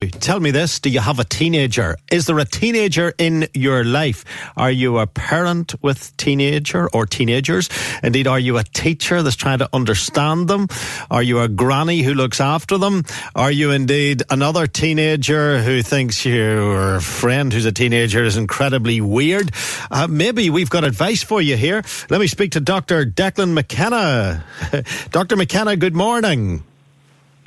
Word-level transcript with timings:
Tell 0.00 0.40
me 0.40 0.50
this, 0.50 0.80
do 0.80 0.88
you 0.88 1.00
have 1.00 1.18
a 1.18 1.24
teenager? 1.24 1.94
Is 2.10 2.24
there 2.24 2.38
a 2.38 2.46
teenager 2.46 3.12
in 3.18 3.46
your 3.52 3.84
life? 3.84 4.24
Are 4.56 4.70
you 4.70 4.96
a 4.96 5.06
parent 5.06 5.74
with 5.82 6.16
teenager 6.16 6.88
or 6.88 7.04
teenagers? 7.04 7.68
Indeed, 8.02 8.26
are 8.26 8.38
you 8.38 8.56
a 8.56 8.64
teacher 8.64 9.22
that's 9.22 9.36
trying 9.36 9.58
to 9.58 9.68
understand 9.74 10.48
them? 10.48 10.68
Are 11.10 11.22
you 11.22 11.40
a 11.40 11.48
granny 11.48 12.00
who 12.00 12.14
looks 12.14 12.40
after 12.40 12.78
them? 12.78 13.04
Are 13.34 13.50
you 13.50 13.72
indeed 13.72 14.22
another 14.30 14.66
teenager 14.66 15.60
who 15.60 15.82
thinks 15.82 16.24
your 16.24 17.00
friend 17.00 17.52
who's 17.52 17.66
a 17.66 17.72
teenager 17.72 18.24
is 18.24 18.38
incredibly 18.38 19.02
weird? 19.02 19.50
Uh, 19.90 20.06
maybe 20.08 20.48
we've 20.48 20.70
got 20.70 20.84
advice 20.84 21.22
for 21.22 21.42
you 21.42 21.58
here. 21.58 21.82
Let 22.08 22.22
me 22.22 22.26
speak 22.26 22.52
to 22.52 22.60
Dr. 22.60 23.04
Declan 23.04 23.52
McKenna. 23.52 24.46
Dr. 25.10 25.36
McKenna, 25.36 25.76
good 25.76 25.94
morning. 25.94 26.64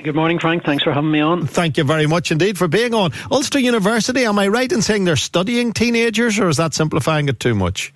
Good 0.04 0.14
morning, 0.14 0.38
Frank. 0.38 0.64
Thanks 0.64 0.84
for 0.84 0.92
having 0.92 1.10
me 1.10 1.20
on. 1.20 1.46
Thank 1.46 1.78
you 1.78 1.84
very 1.84 2.06
much 2.06 2.30
indeed 2.30 2.58
for 2.58 2.68
being 2.68 2.92
on. 2.92 3.12
Ulster 3.30 3.58
University, 3.58 4.26
am 4.26 4.38
I 4.38 4.48
right 4.48 4.70
in 4.70 4.82
saying 4.82 5.06
they're 5.06 5.16
studying 5.16 5.72
teenagers, 5.72 6.38
or 6.38 6.50
is 6.50 6.58
that 6.58 6.74
simplifying 6.74 7.30
it 7.30 7.40
too 7.40 7.54
much? 7.54 7.90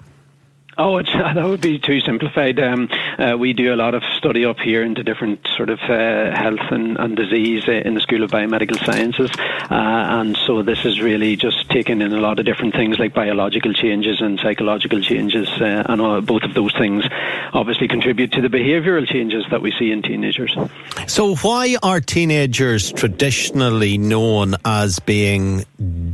Oh, 0.80 1.02
that 1.02 1.44
would 1.44 1.60
be 1.60 1.80
too 1.80 2.00
simplified. 2.00 2.60
Um, 2.60 2.88
uh, 3.18 3.36
we 3.36 3.52
do 3.52 3.74
a 3.74 3.76
lot 3.76 3.96
of 3.96 4.04
study 4.16 4.44
up 4.44 4.60
here 4.60 4.84
into 4.84 5.02
different 5.02 5.44
sort 5.56 5.70
of 5.70 5.80
uh, 5.80 6.30
health 6.36 6.70
and, 6.70 6.96
and, 6.98 7.16
disease 7.16 7.64
in 7.66 7.94
the 7.94 8.00
School 8.00 8.22
of 8.22 8.30
Biomedical 8.30 8.78
Sciences, 8.86 9.28
uh, 9.36 9.74
and 9.74 10.36
so 10.36 10.62
this 10.62 10.84
is 10.84 11.00
really 11.00 11.34
just 11.34 11.68
taking 11.68 12.00
in 12.00 12.12
a 12.12 12.20
lot 12.20 12.38
of 12.38 12.46
different 12.46 12.74
things 12.74 12.96
like 13.00 13.12
biological 13.12 13.72
changes 13.72 14.20
and 14.20 14.38
psychological 14.38 15.00
changes, 15.00 15.48
uh, 15.60 15.82
and 15.86 16.24
both 16.24 16.44
of 16.44 16.54
those 16.54 16.72
things 16.74 17.02
obviously 17.52 17.88
contribute 17.88 18.30
to 18.30 18.40
the 18.40 18.48
behavioural 18.48 19.08
changes 19.08 19.44
that 19.50 19.60
we 19.60 19.72
see 19.80 19.90
in 19.90 20.00
teenagers. 20.00 20.56
So, 21.08 21.34
why 21.36 21.76
are 21.82 22.00
teenagers 22.00 22.92
traditionally 22.92 23.98
known 23.98 24.54
as 24.64 25.00
being 25.00 25.64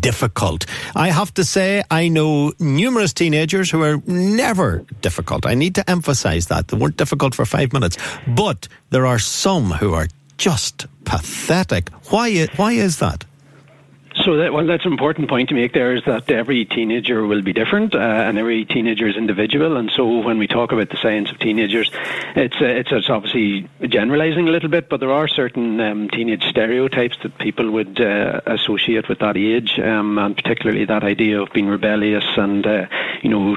difficult? 0.01 0.65
I 0.97 1.11
have 1.11 1.35
to 1.35 1.45
say, 1.45 1.85
I 1.91 2.09
know 2.09 2.53
numerous 2.59 3.13
teenagers 3.13 3.71
who 3.71 3.83
are 3.83 4.01
never 4.07 4.54
difficult. 5.01 5.47
I 5.47 5.55
need 5.55 5.75
to 5.75 5.91
emphasize 5.91 6.47
that. 6.49 6.69
They 6.69 6.77
weren't 6.77 6.97
difficult 6.97 7.35
for 7.35 7.45
five 7.45 7.73
minutes. 7.73 7.97
But 8.27 8.69
there 8.91 9.07
are 9.07 9.19
some 9.19 9.71
who 9.71 9.95
are 9.95 10.09
just 10.39 10.87
pathetic. 11.05 11.91
Why, 12.11 12.47
why 12.57 12.73
is 12.73 12.99
that? 12.99 13.25
So 14.23 14.37
that, 14.37 14.53
well, 14.53 14.65
that's 14.65 14.85
an 14.85 14.93
important 14.93 15.29
point 15.29 15.49
to 15.49 15.57
make. 15.57 15.73
There 15.73 15.95
is 15.95 16.05
that 16.07 16.31
every 16.31 16.65
teenager 16.65 17.27
will 17.27 17.43
be 17.43 17.53
different, 17.53 17.97
uh, 17.97 17.99
and 17.99 18.39
every 18.39 18.65
teenager 18.65 19.09
is 19.09 19.17
individual. 19.17 19.77
And 19.77 19.91
so 19.91 20.19
when 20.19 20.39
we 20.39 20.47
talk 20.47 20.71
about 20.71 20.91
the 20.91 20.97
science 20.97 21.33
of 21.33 21.39
teenagers, 21.41 21.91
it's 22.37 22.55
uh, 22.61 22.65
it's, 22.65 22.93
it's, 22.93 23.11
obviously 23.11 23.69
generalising 23.89 24.47
a 24.47 24.53
little 24.53 24.69
bit, 24.69 24.89
but 24.89 25.01
there 25.01 25.11
are 25.11 25.27
certain 25.27 25.81
um, 25.81 26.09
teenage 26.09 26.45
stereotypes 26.45 27.17
that 27.25 27.37
people 27.39 27.71
would 27.73 28.01
uh, 28.01 28.41
associate 28.47 29.09
with 29.09 29.19
that 29.19 29.37
age, 29.37 29.81
um, 29.81 30.17
and 30.19 30.37
particularly 30.37 30.85
that 30.85 31.03
idea 31.03 31.43
of 31.43 31.53
being 31.53 31.67
rebellious. 31.67 32.25
And 32.37 32.65
uh, 32.65 32.87
you 33.23 33.31
know, 33.31 33.57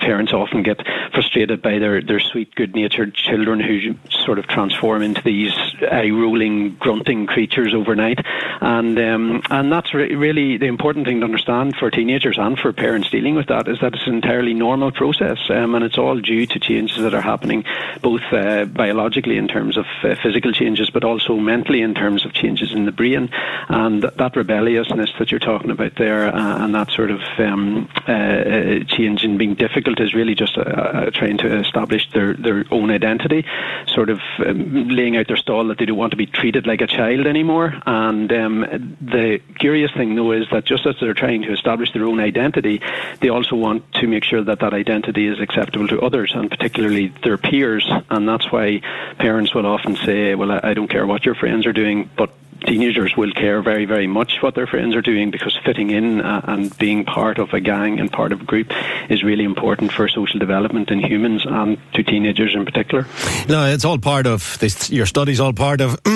parents 0.00 0.32
often 0.32 0.64
get 0.64 0.84
frustrated 1.12 1.62
by 1.62 1.78
their 1.78 2.02
their 2.02 2.20
sweet, 2.20 2.52
good-natured 2.56 3.14
children 3.14 3.60
who 3.60 3.94
sort 4.10 4.40
of 4.40 4.48
transform 4.48 5.02
into 5.02 5.22
these 5.22 5.52
eye-rolling, 5.90 6.74
grunting 6.76 7.26
creatures 7.26 7.74
overnight, 7.74 8.18
and 8.60 8.98
um, 8.98 9.42
and 9.50 9.67
and 9.68 9.72
that's 9.74 9.92
re- 9.92 10.14
really 10.14 10.56
the 10.56 10.64
important 10.64 11.04
thing 11.04 11.20
to 11.20 11.26
understand 11.26 11.76
for 11.76 11.90
teenagers 11.90 12.38
and 12.38 12.58
for 12.58 12.72
parents 12.72 13.10
dealing 13.10 13.34
with 13.34 13.48
that 13.48 13.68
is 13.68 13.78
that 13.80 13.92
it's 13.92 14.06
an 14.06 14.14
entirely 14.14 14.54
normal 14.54 14.90
process, 14.90 15.36
um, 15.50 15.74
and 15.74 15.84
it's 15.84 15.98
all 15.98 16.18
due 16.18 16.46
to 16.46 16.58
changes 16.58 16.96
that 17.02 17.12
are 17.12 17.20
happening 17.20 17.62
both 18.00 18.22
uh, 18.32 18.64
biologically 18.64 19.36
in 19.36 19.46
terms 19.46 19.76
of 19.76 19.84
uh, 20.02 20.14
physical 20.22 20.52
changes, 20.52 20.88
but 20.88 21.04
also 21.04 21.36
mentally 21.36 21.82
in 21.82 21.92
terms 21.92 22.24
of 22.24 22.32
changes 22.32 22.72
in 22.72 22.86
the 22.86 22.92
brain, 22.92 23.28
and 23.68 24.04
that 24.04 24.36
rebelliousness 24.36 25.10
that 25.18 25.30
you're 25.30 25.38
talking 25.38 25.70
about 25.70 25.94
there, 25.96 26.34
uh, 26.34 26.64
and 26.64 26.74
that 26.74 26.90
sort 26.90 27.10
of 27.10 27.20
um, 27.36 27.90
uh, 28.08 28.12
uh, 28.12 28.84
change 28.84 29.22
in 29.22 29.36
being 29.36 29.54
difficult 29.54 30.00
is 30.00 30.14
really 30.14 30.34
just 30.34 30.56
uh, 30.56 31.10
trying 31.10 31.36
to 31.36 31.58
establish 31.58 32.10
their 32.12 32.32
their 32.32 32.64
own 32.70 32.90
identity, 32.90 33.44
sort 33.86 34.08
of 34.08 34.20
um, 34.46 34.88
laying 34.88 35.18
out 35.18 35.28
their 35.28 35.36
stall 35.36 35.68
that 35.68 35.76
they 35.76 35.84
don't 35.84 35.98
want 35.98 36.12
to 36.12 36.16
be 36.16 36.24
treated 36.24 36.66
like 36.66 36.80
a 36.80 36.86
child 36.86 37.26
anymore, 37.26 37.74
and 37.84 38.32
um, 38.32 38.96
the 39.02 39.40
curious 39.58 39.90
thing, 39.92 40.14
though, 40.14 40.32
is 40.32 40.46
that 40.50 40.64
just 40.64 40.86
as 40.86 40.96
they're 41.00 41.14
trying 41.14 41.42
to 41.42 41.52
establish 41.52 41.92
their 41.92 42.04
own 42.04 42.20
identity, 42.20 42.80
they 43.20 43.28
also 43.28 43.56
want 43.56 43.92
to 43.94 44.06
make 44.06 44.24
sure 44.24 44.42
that 44.42 44.60
that 44.60 44.72
identity 44.72 45.26
is 45.26 45.40
acceptable 45.40 45.88
to 45.88 46.00
others, 46.00 46.32
and 46.34 46.50
particularly 46.50 47.12
their 47.22 47.38
peers. 47.38 47.90
And 48.10 48.28
that's 48.28 48.50
why 48.50 48.80
parents 49.18 49.54
will 49.54 49.66
often 49.66 49.96
say, 49.96 50.34
"Well, 50.34 50.52
I 50.52 50.74
don't 50.74 50.88
care 50.88 51.06
what 51.06 51.24
your 51.24 51.34
friends 51.34 51.66
are 51.66 51.72
doing, 51.72 52.08
but 52.16 52.30
teenagers 52.64 53.16
will 53.16 53.32
care 53.32 53.62
very, 53.62 53.84
very 53.84 54.06
much 54.06 54.38
what 54.40 54.54
their 54.54 54.66
friends 54.66 54.94
are 54.94 55.02
doing 55.02 55.30
because 55.30 55.56
fitting 55.64 55.90
in 55.90 56.20
uh, 56.20 56.40
and 56.44 56.76
being 56.78 57.04
part 57.04 57.38
of 57.38 57.52
a 57.52 57.60
gang 57.60 58.00
and 58.00 58.10
part 58.10 58.32
of 58.32 58.40
a 58.40 58.44
group 58.44 58.72
is 59.08 59.22
really 59.22 59.44
important 59.44 59.92
for 59.92 60.08
social 60.08 60.38
development 60.38 60.90
in 60.90 60.98
humans 61.00 61.46
and 61.46 61.78
to 61.94 62.02
teenagers 62.02 62.54
in 62.54 62.64
particular. 62.64 63.06
No, 63.48 63.66
it's 63.66 63.84
all 63.84 63.98
part 63.98 64.26
of 64.26 64.58
this, 64.58 64.90
your 64.90 65.06
studies, 65.06 65.40
all 65.40 65.52
part 65.52 65.80
of 65.80 66.00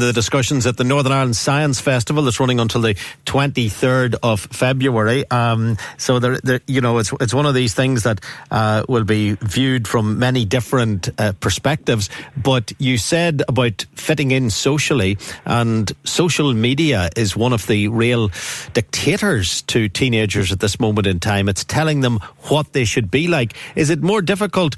the 0.00 0.12
discussions 0.12 0.66
at 0.66 0.76
the 0.76 0.84
Northern 0.84 1.12
Ireland 1.12 1.36
Science 1.36 1.80
Festival 1.80 2.24
that's 2.24 2.40
running 2.40 2.60
until 2.60 2.80
the 2.80 2.94
23rd 3.26 4.16
of 4.22 4.40
February. 4.40 5.28
Um, 5.30 5.76
so, 5.96 6.18
you 6.66 6.80
know, 6.80 6.98
it's, 6.98 7.12
it's 7.20 7.34
one 7.34 7.46
of 7.46 7.54
these 7.54 7.74
things 7.74 8.02
that 8.02 8.20
uh, 8.50 8.84
will 8.88 9.04
be 9.04 9.32
viewed 9.40 9.86
from 9.86 10.18
many 10.18 10.44
different 10.44 11.08
uh, 11.18 11.32
perspectives. 11.40 12.10
But 12.36 12.72
you 12.78 12.98
said 12.98 13.42
about 13.48 13.84
fitting 13.94 14.30
in 14.30 14.50
socially 14.50 15.18
and 15.44 15.92
social 16.04 16.52
media 16.54 17.10
is 17.16 17.36
one 17.36 17.52
of 17.52 17.66
the 17.66 17.88
real 17.88 18.30
dictators 18.72 19.62
to 19.62 19.88
teenagers 19.88 20.52
at 20.52 20.60
this 20.60 20.80
moment 20.80 21.06
in 21.06 21.20
time. 21.20 21.48
It's 21.48 21.64
telling 21.64 22.00
them 22.00 22.20
what 22.48 22.72
they 22.72 22.84
should 22.84 23.10
be 23.10 23.28
like. 23.28 23.54
Is 23.76 23.90
it 23.90 24.02
more 24.02 24.22
difficult? 24.22 24.76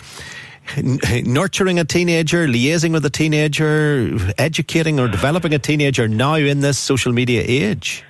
Nurturing 1.25 1.79
a 1.79 1.85
teenager, 1.85 2.47
liaising 2.47 2.93
with 2.93 3.05
a 3.05 3.11
teenager, 3.11 4.17
educating 4.39 4.99
or 4.99 5.09
developing 5.09 5.55
a 5.55 5.59
teenager 5.59 6.09
now 6.09 6.35
in 6.35 6.61
this 6.61 6.79
social 6.79 7.13
media 7.13 7.43
age? 7.45 8.05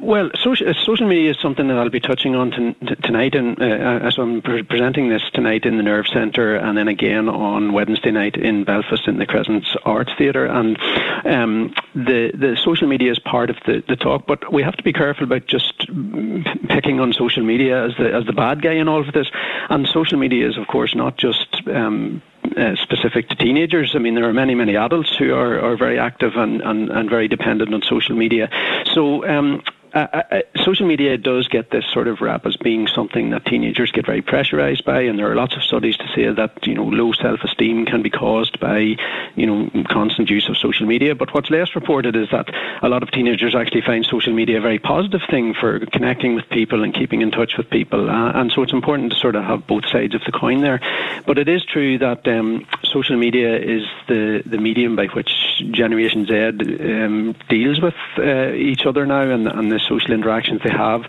Well, 0.00 0.30
social, 0.42 0.70
uh, 0.70 0.72
social 0.86 1.06
media 1.06 1.32
is 1.32 1.38
something 1.40 1.68
that 1.68 1.76
I'll 1.76 1.90
be 1.90 2.00
touching 2.00 2.34
on 2.34 2.50
t- 2.52 2.94
tonight, 3.02 3.34
and 3.34 3.60
uh, 3.60 3.64
as 3.64 4.16
I'm 4.16 4.40
pre- 4.40 4.62
presenting 4.62 5.10
this 5.10 5.22
tonight 5.34 5.66
in 5.66 5.76
the 5.76 5.82
Nerve 5.82 6.06
Centre, 6.08 6.56
and 6.56 6.76
then 6.76 6.88
again 6.88 7.28
on 7.28 7.74
Wednesday 7.74 8.10
night 8.10 8.36
in 8.36 8.64
Belfast 8.64 9.06
in 9.06 9.18
the 9.18 9.26
Crescents 9.26 9.76
Arts 9.84 10.10
Theatre. 10.16 10.46
And 10.46 10.78
um, 11.24 11.74
the 11.94 12.30
the 12.34 12.56
social 12.62 12.88
media 12.88 13.10
is 13.10 13.18
part 13.18 13.50
of 13.50 13.56
the, 13.66 13.82
the 13.88 13.96
talk, 13.96 14.26
but 14.26 14.52
we 14.52 14.62
have 14.62 14.76
to 14.76 14.82
be 14.82 14.92
careful 14.92 15.24
about 15.24 15.46
just 15.46 15.78
picking 16.68 17.00
on 17.00 17.12
social 17.12 17.42
media 17.42 17.84
as 17.86 17.92
the 17.96 18.12
as 18.12 18.26
the 18.26 18.32
bad 18.32 18.62
guy 18.62 18.72
in 18.72 18.88
all 18.88 19.00
of 19.06 19.12
this. 19.12 19.28
And 19.68 19.86
social 19.86 20.18
media 20.18 20.48
is, 20.48 20.56
of 20.56 20.66
course, 20.66 20.94
not 20.94 21.16
just 21.16 21.62
um, 21.68 22.22
uh, 22.56 22.74
specific 22.76 23.28
to 23.28 23.36
teenagers. 23.36 23.92
I 23.94 23.98
mean, 23.98 24.14
there 24.14 24.28
are 24.28 24.32
many, 24.32 24.54
many 24.54 24.76
adults 24.76 25.14
who 25.16 25.34
are, 25.34 25.60
are 25.60 25.76
very 25.76 25.98
active 25.98 26.36
and, 26.36 26.60
and, 26.62 26.90
and 26.90 27.08
very 27.08 27.28
dependent 27.28 27.72
on 27.74 27.82
social 27.82 28.16
media. 28.16 28.48
So, 28.94 29.26
um, 29.28 29.62
uh, 29.92 30.06
uh, 30.12 30.22
uh, 30.30 30.40
social 30.64 30.86
media 30.86 31.16
does 31.16 31.48
get 31.48 31.70
this 31.70 31.84
sort 31.92 32.06
of 32.06 32.20
rap 32.20 32.46
as 32.46 32.56
being 32.56 32.86
something 32.86 33.30
that 33.30 33.44
teenagers 33.44 33.90
get 33.90 34.06
very 34.06 34.22
pressurized 34.22 34.84
by, 34.84 35.00
and 35.00 35.18
there 35.18 35.30
are 35.30 35.34
lots 35.34 35.56
of 35.56 35.62
studies 35.62 35.96
to 35.96 36.06
say 36.14 36.32
that 36.32 36.66
you 36.66 36.74
know 36.74 36.84
low 36.84 37.12
self-esteem 37.12 37.86
can 37.86 38.02
be 38.02 38.10
caused 38.10 38.60
by 38.60 38.96
you 39.34 39.46
know 39.46 39.70
constant 39.88 40.30
use 40.30 40.48
of 40.48 40.56
social 40.56 40.86
media. 40.86 41.14
But 41.14 41.34
what's 41.34 41.50
less 41.50 41.74
reported 41.74 42.14
is 42.14 42.28
that 42.30 42.48
a 42.82 42.88
lot 42.88 43.02
of 43.02 43.10
teenagers 43.10 43.54
actually 43.54 43.80
find 43.80 44.04
social 44.04 44.32
media 44.32 44.58
a 44.58 44.60
very 44.60 44.78
positive 44.78 45.22
thing 45.28 45.54
for 45.54 45.80
connecting 45.86 46.34
with 46.34 46.48
people 46.50 46.84
and 46.84 46.94
keeping 46.94 47.22
in 47.22 47.30
touch 47.30 47.56
with 47.56 47.68
people, 47.70 48.08
uh, 48.08 48.32
and 48.32 48.52
so 48.52 48.62
it's 48.62 48.72
important 48.72 49.12
to 49.12 49.18
sort 49.18 49.34
of 49.34 49.44
have 49.44 49.66
both 49.66 49.86
sides 49.88 50.14
of 50.14 50.22
the 50.24 50.32
coin 50.32 50.60
there. 50.60 50.80
But 51.26 51.38
it 51.38 51.48
is 51.48 51.64
true 51.64 51.98
that 51.98 52.28
um, 52.28 52.66
social 52.84 53.16
media 53.16 53.56
is 53.58 53.82
the 54.06 54.42
the 54.46 54.58
medium 54.58 54.94
by 54.94 55.06
which 55.06 55.30
Generation 55.72 56.26
Z 56.26 56.34
um, 56.34 57.34
deals 57.48 57.80
with 57.80 57.94
uh, 58.18 58.52
each 58.52 58.86
other 58.86 59.04
now 59.04 59.22
and, 59.22 59.48
and 59.48 59.79
the 59.80 59.88
social 59.88 60.12
interactions 60.12 60.60
they 60.62 60.70
have. 60.70 61.04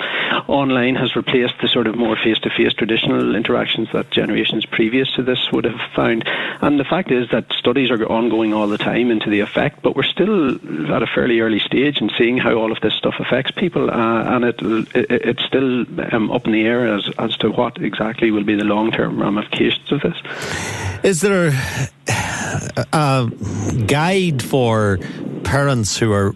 Online 0.47 0.95
has 0.95 1.15
replaced 1.15 1.56
the 1.62 1.68
sort 1.68 1.88
of 1.88 1.95
more 1.95 2.15
face 2.15 2.39
to 2.39 2.50
face 2.50 2.73
traditional 2.73 3.35
interactions 3.35 3.89
that 3.94 4.09
generations 4.12 4.65
previous 4.65 5.12
to 5.13 5.23
this 5.23 5.51
would 5.51 5.65
have 5.65 5.79
found. 5.95 6.23
And 6.62 6.79
the 6.79 6.83
fact 6.83 7.12
is 7.12 7.29
that 7.31 7.51
studies 7.53 7.91
are 7.91 8.06
ongoing 8.06 8.53
all 8.53 8.68
the 8.68 8.77
time 8.77 9.12
into 9.12 9.29
the 9.29 9.39
effect, 9.39 9.81
but 9.81 9.95
we're 9.95 10.03
still 10.03 10.56
at 10.94 11.03
a 11.03 11.07
fairly 11.07 11.39
early 11.39 11.59
stage 11.59 12.01
in 12.01 12.09
seeing 12.18 12.38
how 12.38 12.53
all 12.53 12.71
of 12.71 12.79
this 12.81 12.94
stuff 12.94 13.15
affects 13.19 13.51
people, 13.51 13.89
uh, 13.89 14.35
and 14.35 14.45
it, 14.45 14.62
it, 14.95 15.12
it's 15.12 15.44
still 15.44 15.85
um, 16.13 16.31
up 16.31 16.45
in 16.45 16.53
the 16.53 16.65
air 16.65 16.94
as, 16.95 17.09
as 17.18 17.35
to 17.38 17.50
what 17.50 17.81
exactly 17.81 18.31
will 18.31 18.44
be 18.44 18.56
the 18.56 18.63
long 18.63 18.91
term 18.91 19.21
ramifications 19.21 19.91
of 19.91 20.01
this. 20.01 20.15
Is 21.03 21.21
there 21.21 21.51
a 22.94 23.29
guide 23.88 24.41
for 24.41 25.00
parents 25.44 25.97
who 25.97 26.12
are 26.12 26.35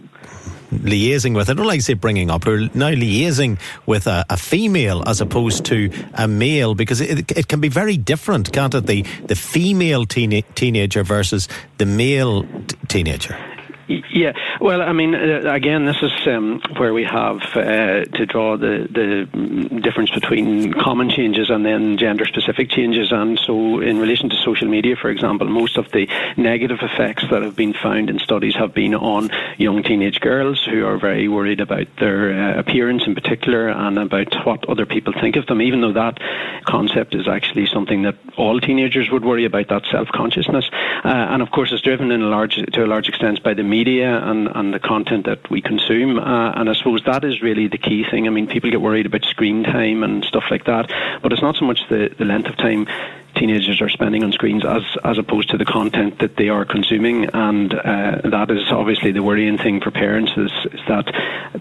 liaising 0.80 1.36
with, 1.36 1.50
I 1.50 1.54
don't 1.54 1.66
like 1.66 1.80
to 1.80 1.86
say 1.86 1.94
bringing 1.94 2.30
up, 2.30 2.46
or 2.48 2.60
now 2.74 2.90
liaising 2.90 3.60
with 3.86 4.08
a, 4.08 4.26
a, 4.30 4.38
female 4.38 5.04
as 5.08 5.22
opposed 5.22 5.66
to 5.66 5.92
a 6.14 6.28
male, 6.28 6.76
because 6.76 7.02
it, 7.02 7.32
it 7.32 7.48
can 7.48 7.60
be 7.62 7.70
very 7.70 7.98
different, 7.98 8.52
can't 8.52 8.74
it? 8.76 8.86
The, 8.86 9.04
the 9.26 9.36
female 9.36 10.06
teen, 10.06 10.44
teenager 10.56 11.04
versus 11.04 11.48
the 11.78 11.86
male 11.86 12.44
t- 12.44 12.78
teenager. 12.88 13.55
Yeah, 13.88 14.34
well, 14.60 14.82
I 14.82 14.94
mean, 14.94 15.14
uh, 15.14 15.42
again, 15.46 15.86
this 15.86 16.02
is 16.02 16.12
um, 16.26 16.60
where 16.78 16.92
we 16.92 17.04
have 17.04 17.42
uh, 17.56 18.06
to 18.06 18.26
draw 18.26 18.58
the, 18.58 18.88
the 18.90 19.80
difference 19.80 20.10
between 20.10 20.74
common 20.74 21.12
changes 21.12 21.52
and 21.52 21.64
then 21.64 21.98
gender 21.98 22.26
specific 22.26 22.70
changes. 22.72 23.12
And 23.12 23.38
so, 23.38 23.82
in 23.82 24.00
relation 24.00 24.30
to 24.30 24.36
social 24.38 24.68
media, 24.68 24.96
for 24.96 25.10
example, 25.10 25.48
most 25.48 25.78
of 25.78 25.92
the 25.92 26.10
negative 26.36 26.80
effects 26.82 27.26
that 27.30 27.44
have 27.44 27.56
been 27.56 27.74
found 27.74 28.10
in 28.10 28.18
studies 28.18 28.56
have 28.56 28.74
been 28.74 28.96
on 28.96 29.30
young 29.58 29.84
teenage 29.84 30.20
girls 30.20 30.64
who 30.64 30.86
are 30.86 30.98
very 30.98 31.28
worried 31.28 31.60
about 31.60 31.86
their 32.00 32.32
uh, 32.34 32.60
appearance 32.60 33.04
in 33.06 33.14
particular 33.14 33.68
and 33.70 34.00
about 34.00 34.34
what 34.46 34.68
other 34.68 34.88
people 34.88 35.14
think 35.14 35.36
of 35.36 35.46
them, 35.46 35.62
even 35.62 35.82
though 35.82 35.94
that 35.94 36.20
concept 36.66 37.14
is 37.14 37.28
actually 37.28 37.68
something 37.68 38.02
that 38.02 38.16
all 38.36 38.60
teenagers 38.60 39.12
would 39.12 39.24
worry 39.24 39.46
about 39.46 39.68
that 39.68 39.84
self 39.92 40.08
consciousness. 40.08 40.66
Uh, 41.04 41.10
and 41.10 41.44
of 41.44 41.52
course, 41.52 41.72
it's 41.72 41.84
driven 41.84 42.12
in 42.12 42.24
a 42.24 42.30
large, 42.30 42.56
to 42.56 42.84
a 42.84 42.88
large 42.88 43.08
extent 43.08 43.44
by 43.44 43.54
the 43.54 43.64
media 43.78 44.12
and, 44.30 44.48
and 44.58 44.74
the 44.74 44.80
content 44.80 45.26
that 45.26 45.42
we 45.50 45.62
consume. 45.62 46.18
Uh, 46.18 46.52
and 46.58 46.70
I 46.70 46.74
suppose 46.74 47.02
that 47.06 47.24
is 47.24 47.42
really 47.42 47.68
the 47.68 47.78
key 47.78 48.02
thing. 48.10 48.28
I 48.28 48.32
mean, 48.32 48.48
people 48.48 48.70
get 48.72 48.82
worried 48.82 49.06
about 49.06 49.24
screen 49.26 49.64
time 49.64 50.04
and 50.04 50.24
stuff 50.24 50.46
like 50.50 50.66
that, 50.66 50.86
but 51.22 51.34
it's 51.34 51.42
not 51.42 51.56
so 51.56 51.66
much 51.66 51.82
the, 51.90 52.10
the 52.18 52.26
length 52.26 52.48
of 52.48 52.58
time 52.58 52.88
teenagers 53.36 53.82
are 53.82 53.90
spending 53.90 54.24
on 54.24 54.32
screens 54.32 54.66
as 54.66 54.84
as 55.04 55.18
opposed 55.18 55.50
to 55.50 55.58
the 55.58 55.66
content 55.66 56.20
that 56.20 56.36
they 56.38 56.50
are 56.50 56.66
consuming. 56.66 57.26
And 57.26 57.74
uh, 57.74 58.22
that 58.24 58.48
is 58.50 58.72
obviously 58.72 59.12
the 59.12 59.24
worrying 59.24 59.58
thing 59.58 59.82
for 59.82 59.92
parents 59.92 60.32
is, 60.38 60.52
is, 60.72 60.80
that 60.88 61.06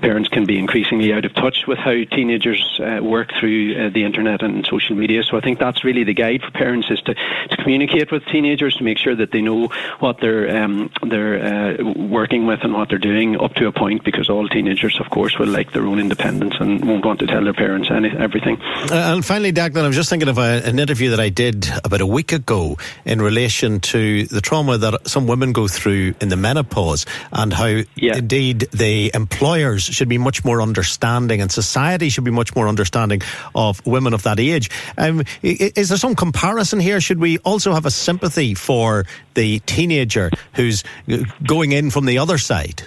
parents 0.01 0.29
can 0.29 0.45
be 0.45 0.59
increasingly 0.59 1.13
out 1.13 1.25
of 1.25 1.35
touch 1.35 1.67
with 1.67 1.79
how 1.79 1.93
teenagers 1.93 2.81
uh, 2.81 3.03
work 3.03 3.31
through 3.39 3.75
uh, 3.75 3.91
the 3.91 4.05
internet 4.05 4.43
and 4.43 4.67
social 4.67 4.97
media. 4.97 5.23
So 5.23 5.37
I 5.37 5.41
think 5.41 5.59
that's 5.59 5.85
really 5.85 6.05
the 6.05 6.15
guide 6.15 6.43
for 6.43 6.51
parents 6.51 6.91
is 6.91 7.01
to, 7.03 7.15
to 7.15 7.57
communicate 7.57 8.13
with 8.13 8.25
teenagers 8.27 8.77
to 8.77 8.85
make 8.85 8.99
sure 8.99 9.17
that 9.17 9.31
they 9.33 9.41
know 9.41 9.69
what 9.99 10.21
they're 10.21 10.63
um, 10.63 10.91
they're 11.03 11.79
uh, 11.81 11.85
working 11.85 12.47
with 12.47 12.61
and 12.63 12.75
what 12.75 12.89
they're 12.89 12.99
doing 12.99 13.41
up 13.41 13.55
to 13.55 13.67
a 13.67 13.73
point 13.73 14.05
because 14.05 14.29
all 14.31 14.49
teenagers 14.49 14.99
of 15.01 15.11
course 15.11 15.39
will 15.39 15.49
like 15.49 15.73
their 15.73 15.87
own 15.87 15.99
independence 15.99 16.55
and 16.61 16.85
won't 16.85 17.05
want 17.05 17.21
to 17.21 17.27
tell 17.27 17.43
their 17.43 17.55
parents 17.55 17.89
any, 17.91 18.11
everything. 18.11 18.61
Uh, 18.61 19.15
and 19.15 19.25
finally 19.25 19.53
Declan 19.53 19.85
I'm 19.85 19.93
just 19.93 20.11
thinking 20.11 20.29
of 20.29 20.39
a, 20.39 20.63
an 20.65 20.79
interview 20.79 21.11
that 21.11 21.21
I 21.21 21.29
did 21.29 21.64
about 21.85 22.01
a 22.01 22.07
week 22.07 22.33
ago 22.33 22.77
in 23.05 23.21
relation 23.21 23.81
to 23.81 24.25
the 24.27 24.41
trauma 24.41 24.79
that 24.79 25.09
some 25.09 25.27
women 25.27 25.53
go 25.53 25.69
through 25.69 26.15
in 26.21 26.29
the 26.29 26.37
menopause 26.37 27.07
and 27.33 27.53
how 27.53 27.83
yeah. 27.95 28.17
indeed 28.17 28.61
the 28.73 29.11
employers 29.15 29.83
should 29.83 30.09
be 30.09 30.19
much 30.19 30.45
more 30.45 30.61
understanding 30.61 31.41
and 31.41 31.51
society 31.51 32.09
should 32.09 32.25
be 32.25 32.31
much 32.31 32.55
more 32.55 32.69
understanding 32.69 33.23
of 33.55 33.85
women 33.87 34.15
of 34.15 34.23
that 34.23 34.41
age. 34.41 34.71
Um, 34.99 35.25
is 35.43 35.89
there 35.89 35.99
some 35.99 36.15
comparison 36.15 36.81
here? 36.81 37.01
Should 37.01 37.21
we 37.21 37.39
also 37.39 37.73
have 37.73 37.87
a 37.87 37.91
sympathy 37.91 38.55
for 38.55 39.05
the 39.35 39.59
teenager 39.61 40.31
who's 40.55 40.85
going 41.47 41.73
in 41.73 41.91
from 41.91 42.07
the 42.07 42.19
other 42.19 42.39
side? 42.39 42.83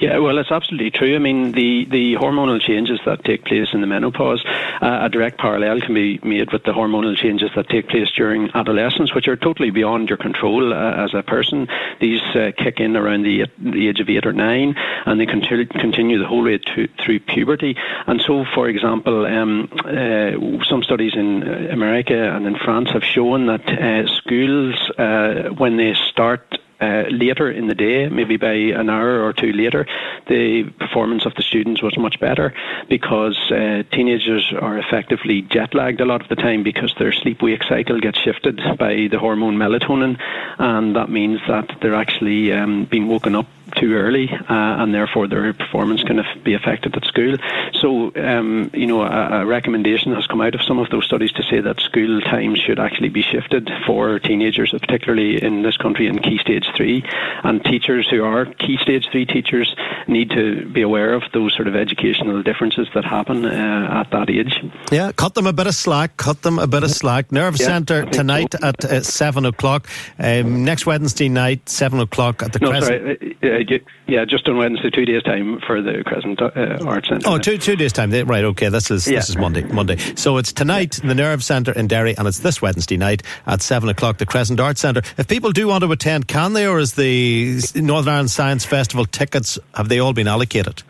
Yeah, 0.00 0.18
well, 0.18 0.38
it's 0.38 0.52
absolutely 0.52 0.92
true. 0.92 1.16
I 1.16 1.18
mean, 1.18 1.50
the, 1.52 1.84
the 1.90 2.14
hormonal 2.14 2.60
changes 2.60 3.00
that 3.04 3.24
take 3.24 3.44
place 3.44 3.68
in 3.72 3.80
the 3.80 3.86
menopause, 3.88 4.44
uh, 4.80 5.00
a 5.02 5.08
direct 5.08 5.38
parallel 5.38 5.80
can 5.80 5.92
be 5.92 6.20
made 6.22 6.52
with 6.52 6.62
the 6.62 6.70
hormonal 6.70 7.16
changes 7.16 7.50
that 7.56 7.68
take 7.68 7.88
place 7.88 8.08
during 8.16 8.48
adolescence, 8.54 9.12
which 9.12 9.26
are 9.26 9.34
totally 9.34 9.70
beyond 9.70 10.08
your 10.08 10.16
control 10.16 10.72
uh, 10.72 11.04
as 11.04 11.14
a 11.14 11.24
person. 11.24 11.66
These 12.00 12.20
uh, 12.36 12.52
kick 12.56 12.78
in 12.78 12.96
around 12.96 13.22
the, 13.22 13.46
the 13.58 13.88
age 13.88 13.98
of 13.98 14.08
eight 14.08 14.24
or 14.24 14.32
nine, 14.32 14.76
and 15.04 15.20
they 15.20 15.26
continue, 15.26 15.66
continue 15.66 16.18
the 16.20 16.28
whole 16.28 16.44
way 16.44 16.58
to, 16.58 16.88
through 17.04 17.18
puberty. 17.20 17.76
And 18.06 18.20
so, 18.20 18.44
for 18.54 18.68
example, 18.68 19.26
um, 19.26 19.68
uh, 19.84 20.64
some 20.68 20.84
studies 20.84 21.14
in 21.16 21.42
America 21.70 22.36
and 22.36 22.46
in 22.46 22.56
France 22.56 22.90
have 22.90 23.02
shown 23.02 23.46
that 23.46 23.68
uh, 23.68 24.06
schools, 24.18 24.76
uh, 24.96 25.48
when 25.58 25.76
they 25.76 25.94
start 25.94 26.57
uh, 26.80 27.04
later 27.10 27.50
in 27.50 27.66
the 27.66 27.74
day, 27.74 28.08
maybe 28.08 28.36
by 28.36 28.52
an 28.52 28.88
hour 28.88 29.22
or 29.22 29.32
two 29.32 29.52
later, 29.52 29.86
the 30.28 30.64
performance 30.78 31.26
of 31.26 31.34
the 31.34 31.42
students 31.42 31.82
was 31.82 31.96
much 31.98 32.20
better 32.20 32.54
because 32.88 33.36
uh, 33.50 33.82
teenagers 33.92 34.52
are 34.60 34.78
effectively 34.78 35.42
jet 35.42 35.74
lagged 35.74 36.00
a 36.00 36.04
lot 36.04 36.20
of 36.20 36.28
the 36.28 36.36
time 36.36 36.62
because 36.62 36.94
their 36.98 37.12
sleep 37.12 37.42
wake 37.42 37.64
cycle 37.64 38.00
gets 38.00 38.18
shifted 38.18 38.60
by 38.78 39.08
the 39.10 39.18
hormone 39.18 39.56
melatonin, 39.56 40.18
and 40.58 40.94
that 40.96 41.10
means 41.10 41.40
that 41.48 41.68
they're 41.80 41.94
actually 41.94 42.52
um, 42.52 42.84
being 42.84 43.08
woken 43.08 43.34
up 43.34 43.46
too 43.76 43.94
early, 43.94 44.30
uh, 44.30 44.44
and 44.48 44.94
therefore 44.94 45.28
their 45.28 45.52
performance 45.52 46.02
can 46.02 46.22
be 46.44 46.54
affected 46.54 46.96
at 46.96 47.04
school. 47.04 47.36
So, 47.80 48.12
um, 48.16 48.70
you 48.74 48.86
know, 48.86 49.02
a, 49.02 49.42
a, 49.42 49.46
recommendation 49.46 50.14
has 50.14 50.26
come 50.26 50.40
out 50.40 50.54
of 50.54 50.62
some 50.62 50.78
of 50.78 50.90
those 50.90 51.04
studies 51.04 51.32
to 51.32 51.42
say 51.42 51.60
that 51.60 51.80
school 51.80 52.20
times 52.20 52.58
should 52.58 52.78
actually 52.78 53.08
be 53.08 53.22
shifted 53.22 53.70
for 53.86 54.18
teenagers, 54.18 54.70
particularly 54.72 55.42
in 55.42 55.62
this 55.62 55.76
country 55.76 56.06
in 56.06 56.18
key 56.18 56.38
stage 56.38 56.66
three. 56.76 57.04
And 57.44 57.62
teachers 57.64 58.08
who 58.10 58.24
are 58.24 58.46
key 58.46 58.78
stage 58.80 59.06
three 59.10 59.26
teachers 59.26 59.74
need 60.06 60.30
to 60.30 60.66
be 60.66 60.82
aware 60.82 61.14
of 61.14 61.22
those 61.32 61.54
sort 61.54 61.68
of 61.68 61.76
educational 61.76 62.42
differences 62.42 62.88
that 62.94 63.04
happen 63.04 63.44
uh, 63.44 64.02
at 64.04 64.10
that 64.10 64.30
age. 64.30 64.54
Yeah, 64.90 65.12
cut 65.12 65.34
them 65.34 65.46
a 65.46 65.52
bit 65.52 65.66
of 65.66 65.74
slack. 65.74 66.16
Cut 66.16 66.42
them 66.42 66.58
a 66.58 66.66
bit 66.66 66.82
of 66.82 66.90
slack. 66.90 67.30
Nerve 67.32 67.58
yeah, 67.58 67.66
Centre 67.66 68.04
tonight 68.06 68.54
so. 68.58 68.66
at 68.66 68.84
uh, 68.84 69.02
seven 69.02 69.44
o'clock. 69.46 69.88
Um, 70.18 70.64
next 70.64 70.86
Wednesday 70.86 71.28
night, 71.28 71.68
seven 71.68 72.00
o'clock 72.00 72.42
at 72.42 72.52
the. 72.52 72.58
No, 72.60 72.70
Crescent. 72.70 73.20
sorry. 73.20 73.57
Yeah, 74.06 74.24
just 74.24 74.48
on 74.48 74.56
Wednesday, 74.56 74.90
two 74.90 75.04
days 75.04 75.22
time 75.22 75.60
for 75.66 75.82
the 75.82 76.02
Crescent 76.04 76.40
uh, 76.40 76.84
Arts 76.86 77.08
Centre. 77.08 77.28
Oh, 77.28 77.38
two 77.38 77.58
two 77.58 77.76
days 77.76 77.92
time. 77.92 78.10
Right. 78.10 78.44
Okay. 78.44 78.68
This 78.68 78.90
is 78.90 79.06
yeah. 79.06 79.18
this 79.18 79.28
is 79.28 79.36
Monday. 79.36 79.62
Monday. 79.62 79.96
So 80.16 80.36
it's 80.38 80.52
tonight 80.52 80.98
yeah. 80.98 81.08
the 81.08 81.14
Nerve 81.14 81.42
Centre 81.44 81.72
in 81.72 81.86
Derry, 81.86 82.16
and 82.16 82.26
it's 82.26 82.40
this 82.40 82.62
Wednesday 82.62 82.96
night 82.96 83.22
at 83.46 83.62
seven 83.62 83.88
o'clock 83.88 84.18
the 84.18 84.26
Crescent 84.26 84.60
Arts 84.60 84.80
Centre. 84.80 85.02
If 85.16 85.28
people 85.28 85.52
do 85.52 85.68
want 85.68 85.84
to 85.84 85.92
attend, 85.92 86.28
can 86.28 86.52
they, 86.52 86.66
or 86.66 86.78
is 86.78 86.94
the 86.94 87.60
Northern 87.74 88.12
Ireland 88.12 88.30
Science 88.30 88.64
Festival 88.64 89.04
tickets 89.04 89.58
have 89.74 89.88
they 89.88 89.98
all 89.98 90.12
been 90.12 90.28
allocated? 90.28 90.82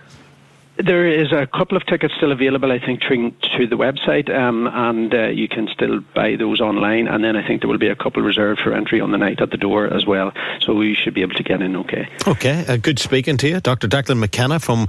There 0.78 1.08
is 1.08 1.32
a 1.32 1.46
couple 1.46 1.76
of 1.76 1.84
tickets 1.86 2.14
still 2.16 2.30
available, 2.30 2.70
I 2.70 2.78
think, 2.78 3.02
through, 3.02 3.32
to 3.56 3.66
the 3.66 3.76
website, 3.76 4.32
um, 4.32 4.68
and 4.68 5.12
uh, 5.12 5.26
you 5.26 5.48
can 5.48 5.68
still 5.68 6.00
buy 6.14 6.36
those 6.36 6.60
online. 6.60 7.08
And 7.08 7.24
then 7.24 7.36
I 7.36 7.44
think 7.44 7.62
there 7.62 7.68
will 7.68 7.78
be 7.78 7.88
a 7.88 7.96
couple 7.96 8.22
reserved 8.22 8.60
for 8.60 8.72
entry 8.72 9.00
on 9.00 9.10
the 9.10 9.18
night 9.18 9.40
at 9.40 9.50
the 9.50 9.56
door 9.56 9.92
as 9.92 10.06
well. 10.06 10.32
So 10.60 10.74
we 10.74 10.94
should 10.94 11.14
be 11.14 11.22
able 11.22 11.34
to 11.34 11.42
get 11.42 11.60
in 11.62 11.74
okay. 11.76 12.08
Okay, 12.28 12.64
uh, 12.68 12.76
good 12.76 13.00
speaking 13.00 13.36
to 13.38 13.48
you, 13.48 13.60
Dr. 13.60 13.88
Declan 13.88 14.18
McKenna 14.18 14.60
from 14.60 14.86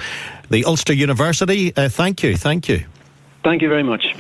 the 0.52 0.64
Ulster 0.66 0.94
University. 0.94 1.76
Uh, 1.76 1.90
thank 1.90 2.22
you, 2.22 2.38
thank 2.38 2.70
you. 2.70 2.86
Thank 3.44 3.62
you 3.62 3.70
very 3.70 3.84
much. 3.84 4.14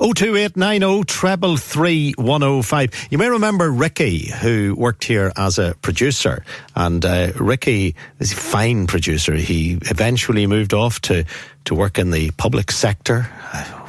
02890 0.00 1.04
treble 1.04 1.56
three 1.56 2.12
one 2.16 2.42
oh 2.42 2.60
five. 2.60 2.90
You 3.08 3.18
may 3.18 3.28
remember 3.28 3.70
Ricky, 3.70 4.30
who 4.30 4.74
worked 4.76 5.04
here 5.04 5.32
as 5.36 5.58
a 5.58 5.74
producer, 5.80 6.44
and 6.74 7.04
uh, 7.04 7.32
Ricky 7.38 7.94
is 8.18 8.32
a 8.32 8.36
fine 8.36 8.88
producer. 8.88 9.34
He 9.36 9.78
eventually 9.82 10.46
moved 10.48 10.74
off 10.74 11.00
to 11.02 11.24
to 11.66 11.74
work 11.74 11.98
in 11.98 12.10
the 12.10 12.32
public 12.32 12.72
sector. 12.72 13.28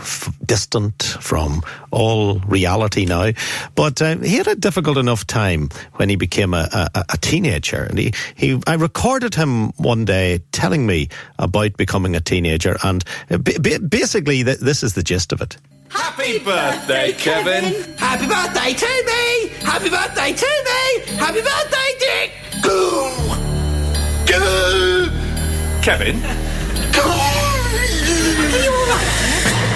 F- 0.06 0.32
distant 0.46 1.02
from 1.20 1.64
all 1.92 2.40
reality 2.42 3.06
now. 3.06 3.32
But 3.74 4.02
uh, 4.02 4.18
he 4.18 4.38
had 4.38 4.48
a 4.48 4.56
difficult 4.56 4.98
enough 4.98 5.26
time 5.26 5.70
when 5.94 6.10
he 6.10 6.16
became 6.16 6.54
a, 6.54 6.90
a, 6.94 7.06
a 7.10 7.18
teenager. 7.18 7.84
And 7.84 7.98
he, 7.98 8.14
he, 8.36 8.62
I 8.68 8.76
recorded 8.76 9.34
him 9.34 9.72
one 9.78 10.06
day 10.06 10.40
telling 10.52 10.86
me 10.86 11.10
about 11.40 11.76
becoming 11.78 12.16
a 12.16 12.22
teenager. 12.22 12.78
And 12.84 13.04
uh, 13.32 13.38
b- 13.40 13.80
basically, 13.80 14.44
th- 14.44 14.60
this 14.60 14.84
is 14.84 14.94
the 14.94 15.04
gist 15.04 15.32
of 15.34 15.42
it. 15.42 15.58
Happy 15.90 16.40
birthday, 16.40 17.14
Kevin! 17.14 17.64
Happy 17.98 18.28
birthday 18.28 18.74
to 18.74 19.04
me! 19.06 19.48
Happy 19.66 19.90
birthday 19.90 20.34
to 20.34 20.46
me! 20.66 21.18
Happy 21.18 21.42
birthday, 21.42 21.96
Dick! 22.00 22.32
Goo! 22.62 23.10
Goo! 24.28 25.10
Kevin? 25.82 26.24
Are 26.98 28.62
you 28.64 28.72
alright? 28.72 29.75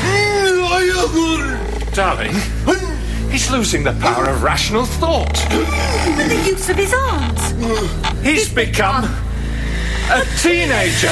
Darling, 1.93 2.31
hmm. 2.33 3.29
he's 3.31 3.49
losing 3.49 3.83
the 3.83 3.93
power 3.93 4.29
of 4.29 4.43
rational 4.43 4.85
thought. 4.85 5.39
And 5.51 6.29
the 6.29 6.35
use 6.49 6.69
of 6.69 6.75
his 6.75 6.93
arms. 6.93 7.51
He's 8.21 8.53
become 8.53 9.05
a 9.05 10.23
teenager. 10.41 11.09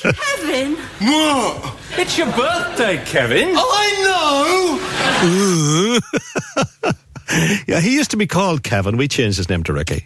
Kevin. 0.00 0.76
What? 1.00 1.76
It's 1.98 2.16
your 2.16 2.32
birthday, 2.32 3.02
Kevin. 3.04 3.54
I 3.56 4.80
know! 5.22 6.00
Yeah, 7.66 7.80
he 7.80 7.94
used 7.94 8.10
to 8.10 8.18
be 8.18 8.26
called 8.26 8.62
Kevin. 8.62 8.98
We 8.98 9.08
changed 9.08 9.38
his 9.38 9.48
name 9.48 9.62
to 9.64 9.72
Ricky. 9.72 10.04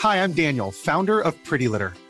Hi, 0.00 0.22
I'm 0.22 0.32
Daniel, 0.32 0.72
founder 0.72 1.20
of 1.20 1.42
Pretty 1.44 1.68
Litter. 1.68 1.94